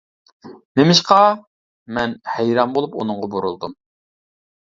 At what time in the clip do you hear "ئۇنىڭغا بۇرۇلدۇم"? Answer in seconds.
3.03-3.77